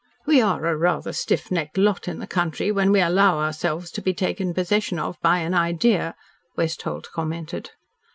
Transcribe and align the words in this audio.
"We 0.25 0.41
are 0.41 0.57
rather 0.59 1.11
a 1.11 1.13
stiff 1.13 1.51
necked 1.51 1.77
lot 1.77 2.07
in 2.07 2.17
the 2.17 2.25
country 2.25 2.71
when 2.71 2.91
we 2.91 3.01
allow 3.01 3.37
ourselves 3.37 3.91
to 3.91 4.01
be 4.01 4.15
taken 4.15 4.51
possession 4.51 4.97
of 4.97 5.15
by 5.21 5.37
an 5.41 5.53
idea," 5.53 6.15
Westholt 6.57 7.11
commented. 7.13 7.69